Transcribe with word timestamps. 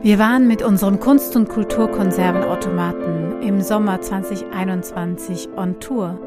Wir 0.00 0.20
waren 0.20 0.46
mit 0.46 0.62
unserem 0.62 1.00
Kunst- 1.00 1.34
und 1.34 1.48
Kulturkonservenautomaten 1.48 3.42
im 3.42 3.60
Sommer 3.60 4.00
2021 4.00 5.48
on 5.56 5.80
Tour 5.80 6.20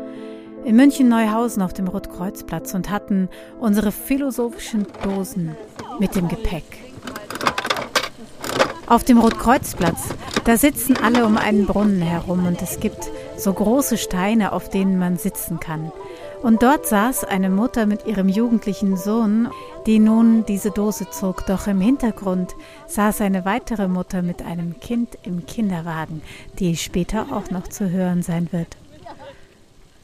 in 0.65 0.75
München 0.75 1.07
Neuhausen 1.07 1.63
auf 1.63 1.71
dem 1.71 1.87
Rotkreuzplatz 1.87 2.73
und 2.73 2.89
hatten 2.89 3.29
unsere 3.61 3.93
philosophischen 3.93 4.85
Dosen 5.03 5.55
mit 5.99 6.15
dem 6.15 6.27
Gepäck. 6.27 6.65
Auf 8.87 9.05
dem 9.05 9.19
Rotkreuzplatz, 9.19 10.09
da 10.43 10.57
sitzen 10.57 10.97
alle 11.01 11.25
um 11.25 11.37
einen 11.37 11.65
Brunnen 11.65 12.01
herum 12.01 12.45
und 12.45 12.61
es 12.61 12.81
gibt 12.81 13.09
so 13.37 13.53
große 13.53 13.97
Steine, 13.97 14.51
auf 14.51 14.69
denen 14.69 14.99
man 14.99 15.15
sitzen 15.17 15.61
kann. 15.61 15.93
Und 16.41 16.63
dort 16.63 16.87
saß 16.87 17.23
eine 17.23 17.49
Mutter 17.49 17.85
mit 17.85 18.07
ihrem 18.07 18.27
jugendlichen 18.27 18.97
Sohn, 18.97 19.49
die 19.85 19.99
nun 19.99 20.43
diese 20.45 20.71
Dose 20.71 21.09
zog. 21.09 21.45
Doch 21.45 21.67
im 21.67 21.79
Hintergrund 21.79 22.55
saß 22.87 23.21
eine 23.21 23.45
weitere 23.45 23.87
Mutter 23.87 24.23
mit 24.23 24.41
einem 24.41 24.79
Kind 24.79 25.17
im 25.23 25.45
Kinderwagen, 25.45 26.23
die 26.57 26.75
später 26.77 27.27
auch 27.31 27.51
noch 27.51 27.67
zu 27.67 27.91
hören 27.91 28.23
sein 28.23 28.51
wird. 28.51 28.75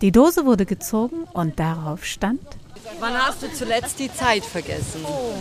Die 0.01 0.11
Dose 0.11 0.45
wurde 0.45 0.67
gezogen 0.67 1.23
und 1.33 1.59
darauf 1.59 2.05
stand. 2.05 2.41
Wann 2.99 3.13
hast 3.13 3.41
du 3.41 3.51
zuletzt 3.51 3.99
die 3.99 4.13
Zeit 4.13 4.45
vergessen? 4.45 5.03
Oh. 5.05 5.33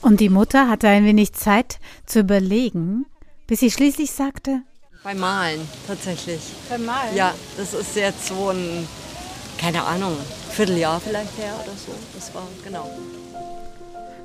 Und 0.00 0.20
die 0.20 0.28
Mutter 0.28 0.68
hatte 0.68 0.88
ein 0.88 1.04
wenig 1.04 1.32
Zeit 1.32 1.80
zu 2.06 2.20
überlegen, 2.20 3.04
bis 3.48 3.60
sie 3.60 3.70
schließlich 3.70 4.12
sagte: 4.12 4.62
Beim 5.02 5.18
Malen, 5.18 5.60
tatsächlich. 5.88 6.40
Beim 6.68 6.86
Malen? 6.86 7.16
Ja, 7.16 7.34
das 7.56 7.74
ist 7.74 7.96
jetzt 7.96 8.28
so 8.28 8.50
ein 8.50 8.86
keine 9.58 9.84
Ahnung, 9.84 10.16
Vierteljahr 10.50 11.00
vielleicht 11.00 11.36
her 11.38 11.54
oder 11.62 11.72
so. 11.76 11.92
Das 12.14 12.34
war 12.34 12.46
genau. 12.64 12.90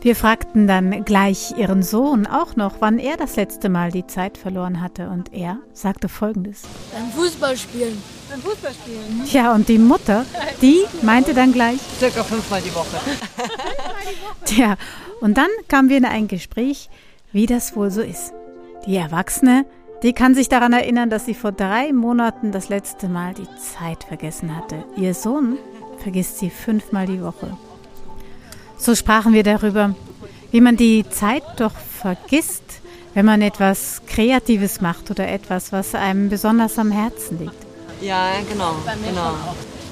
Wir 0.05 0.15
fragten 0.15 0.67
dann 0.67 1.03
gleich 1.03 1.57
ihren 1.57 1.81
Sohn 1.81 2.27
auch 2.27 2.55
noch, 2.55 2.75
wann 2.79 2.99
er 2.99 3.17
das 3.17 3.37
letzte 3.37 3.69
Mal 3.69 3.91
die 3.91 4.05
Zeit 4.05 4.37
verloren 4.37 4.79
hatte. 4.79 5.09
Und 5.09 5.33
er 5.33 5.57
sagte 5.73 6.09
folgendes: 6.09 6.61
Beim 6.93 7.09
Fußballspielen. 7.09 7.97
Beim 8.29 8.39
Fußballspielen? 8.39 9.23
Ja, 9.31 9.55
und 9.55 9.67
die 9.67 9.79
Mutter, 9.79 10.23
die 10.61 10.85
meinte 11.01 11.33
dann 11.33 11.51
gleich: 11.53 11.79
Circa 11.97 12.23
fünfmal 12.23 12.61
die 12.61 12.75
Woche. 12.75 12.97
Tja, 14.45 14.75
und 15.21 15.39
dann 15.39 15.49
kamen 15.69 15.89
wir 15.89 15.97
in 15.97 16.05
ein 16.05 16.27
Gespräch, 16.27 16.89
wie 17.31 17.47
das 17.47 17.75
wohl 17.75 17.89
so 17.89 18.01
ist. 18.01 18.31
Die 18.85 18.97
Erwachsene 18.97 19.65
die 20.05 20.13
kann 20.13 20.35
sich 20.35 20.49
daran 20.49 20.71
erinnern, 20.71 21.09
dass 21.09 21.25
sie 21.25 21.33
vor 21.33 21.51
drei 21.51 21.91
Monaten 21.91 22.51
das 22.51 22.69
letzte 22.69 23.09
Mal 23.09 23.33
die 23.33 23.47
Zeit 23.57 24.03
vergessen 24.03 24.55
hatte. 24.55 24.83
Ihr 24.95 25.15
Sohn 25.15 25.57
vergisst 25.97 26.37
sie 26.37 26.51
fünfmal 26.51 27.07
die 27.07 27.23
Woche. 27.23 27.57
So 28.77 28.93
sprachen 28.93 29.33
wir 29.33 29.41
darüber, 29.41 29.95
wie 30.51 30.61
man 30.61 30.77
die 30.77 31.09
Zeit 31.09 31.41
doch 31.57 31.71
vergisst, 31.71 32.61
wenn 33.15 33.25
man 33.25 33.41
etwas 33.41 34.03
Kreatives 34.05 34.79
macht 34.79 35.09
oder 35.09 35.27
etwas, 35.27 35.71
was 35.71 35.95
einem 35.95 36.29
besonders 36.29 36.77
am 36.77 36.91
Herzen 36.91 37.39
liegt. 37.39 37.55
Ja, 37.99 38.29
genau. 38.47 38.75
genau. 39.03 39.33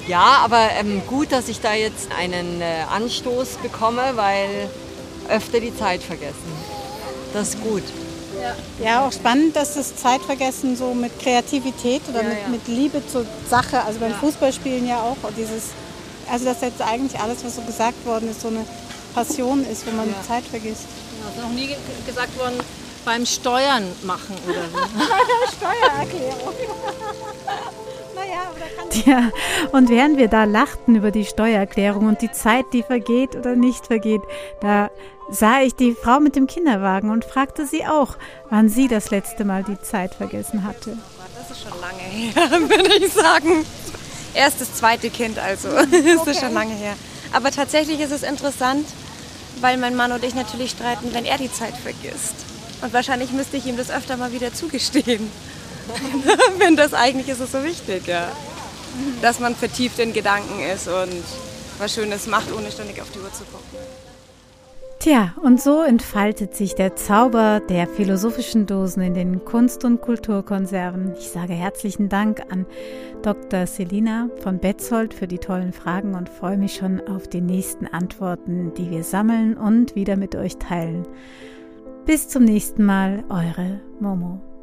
Ja, 0.06 0.42
aber 0.44 0.68
ähm, 0.78 1.02
gut, 1.08 1.32
dass 1.32 1.48
ich 1.48 1.60
da 1.60 1.74
jetzt 1.74 2.10
einen 2.16 2.60
äh, 2.60 2.84
Anstoß 2.94 3.56
bekomme, 3.56 4.12
weil 4.14 4.70
öfter 5.28 5.58
die 5.58 5.76
Zeit 5.76 6.04
vergessen. 6.04 6.52
Das 7.32 7.54
ist 7.54 7.62
gut. 7.64 7.82
Ja. 8.82 9.06
auch 9.06 9.12
spannend, 9.12 9.56
dass 9.56 9.74
das 9.74 9.96
Zeitvergessen 9.96 10.76
so 10.76 10.94
mit 10.94 11.18
Kreativität 11.20 12.02
oder 12.08 12.22
ja, 12.22 12.28
mit, 12.28 12.38
ja. 12.42 12.48
mit, 12.48 12.68
Liebe 12.68 13.06
zur 13.06 13.24
Sache, 13.48 13.82
also 13.82 14.00
beim 14.00 14.14
Fußballspielen 14.14 14.86
ja 14.86 15.00
auch, 15.00 15.16
dieses, 15.36 15.70
also 16.30 16.44
dass 16.44 16.60
jetzt 16.60 16.82
eigentlich 16.82 17.20
alles, 17.20 17.44
was 17.44 17.56
so 17.56 17.62
gesagt 17.62 18.04
worden 18.06 18.30
ist, 18.30 18.40
so 18.40 18.48
eine 18.48 18.64
Passion 19.14 19.64
ist, 19.64 19.86
wo 19.86 19.92
man 19.92 20.08
die 20.08 20.26
Zeit 20.26 20.44
vergisst. 20.44 20.86
Ja, 21.22 21.30
ist 21.30 21.42
noch 21.42 21.54
nie 21.54 21.74
gesagt 22.06 22.36
worden, 22.38 22.58
beim 23.04 23.26
Steuern 23.26 23.84
machen 24.02 24.36
oder 24.48 24.64
so. 24.72 24.78
Ja, 29.06 29.30
und 29.72 29.88
während 29.88 30.18
wir 30.18 30.28
da 30.28 30.44
lachten 30.44 30.96
über 30.96 31.10
die 31.10 31.24
Steuererklärung 31.24 32.06
und 32.06 32.22
die 32.22 32.30
Zeit, 32.30 32.66
die 32.72 32.82
vergeht 32.82 33.34
oder 33.34 33.56
nicht 33.56 33.86
vergeht, 33.86 34.22
da 34.60 34.90
sah 35.30 35.60
ich 35.62 35.74
die 35.74 35.94
Frau 35.94 36.20
mit 36.20 36.36
dem 36.36 36.46
Kinderwagen 36.46 37.10
und 37.10 37.24
fragte 37.24 37.66
sie 37.66 37.84
auch, 37.86 38.16
wann 38.50 38.68
sie 38.68 38.88
das 38.88 39.10
letzte 39.10 39.44
Mal 39.44 39.64
die 39.64 39.80
Zeit 39.80 40.14
vergessen 40.14 40.64
hatte. 40.64 40.96
Das 41.36 41.50
ist 41.50 41.62
schon 41.62 41.80
lange 41.80 42.02
her, 42.02 42.60
würde 42.68 42.94
ich 42.96 43.12
sagen. 43.12 43.64
Erstes, 44.34 44.74
zweite 44.74 45.10
Kind 45.10 45.38
also. 45.38 45.68
Okay. 45.68 46.16
Das 46.16 46.26
ist 46.26 46.40
schon 46.40 46.54
lange 46.54 46.74
her. 46.74 46.94
Aber 47.32 47.50
tatsächlich 47.50 48.00
ist 48.00 48.12
es 48.12 48.22
interessant, 48.22 48.86
weil 49.60 49.76
mein 49.76 49.96
Mann 49.96 50.12
und 50.12 50.24
ich 50.24 50.34
natürlich 50.34 50.70
streiten, 50.70 51.12
wenn 51.12 51.24
er 51.24 51.38
die 51.38 51.52
Zeit 51.52 51.74
vergisst. 51.76 52.34
Und 52.82 52.92
wahrscheinlich 52.92 53.32
müsste 53.32 53.56
ich 53.56 53.66
ihm 53.66 53.76
das 53.76 53.90
öfter 53.90 54.16
mal 54.16 54.32
wieder 54.32 54.52
zugestehen. 54.52 55.30
wenn 56.58 56.76
das 56.76 56.94
eigentlich 56.94 57.28
ist 57.28 57.40
es 57.40 57.52
so 57.52 57.62
wichtig, 57.64 58.06
ja. 58.06 58.28
Dass 59.22 59.40
man 59.40 59.54
vertieft 59.54 59.98
in 59.98 60.12
Gedanken 60.12 60.60
ist 60.60 60.88
und 60.88 61.22
was 61.78 61.94
Schönes 61.94 62.26
macht, 62.26 62.52
ohne 62.52 62.70
ständig 62.70 63.00
auf 63.00 63.10
die 63.10 63.18
Uhr 63.18 63.32
zu 63.32 63.44
gucken. 63.44 63.78
Tja, 65.04 65.34
und 65.42 65.60
so 65.60 65.82
entfaltet 65.82 66.54
sich 66.54 66.76
der 66.76 66.96
Zauber 66.96 67.60
der 67.68 67.86
philosophischen 67.86 68.64
Dosen 68.64 69.02
in 69.02 69.12
den 69.12 69.44
Kunst- 69.44 69.84
und 69.84 70.00
Kulturkonserven. 70.00 71.12
Ich 71.18 71.28
sage 71.28 71.52
herzlichen 71.52 72.08
Dank 72.08 72.42
an 72.50 72.64
Dr. 73.20 73.66
Selina 73.66 74.30
von 74.42 74.60
Betzold 74.60 75.12
für 75.12 75.26
die 75.26 75.36
tollen 75.36 75.74
Fragen 75.74 76.14
und 76.14 76.30
freue 76.30 76.56
mich 76.56 76.76
schon 76.76 77.06
auf 77.06 77.28
die 77.28 77.42
nächsten 77.42 77.86
Antworten, 77.86 78.72
die 78.78 78.90
wir 78.90 79.04
sammeln 79.04 79.58
und 79.58 79.94
wieder 79.94 80.16
mit 80.16 80.36
euch 80.36 80.56
teilen. 80.56 81.06
Bis 82.06 82.28
zum 82.28 82.44
nächsten 82.44 82.84
Mal, 82.84 83.24
eure 83.28 83.80
Momo. 84.00 84.53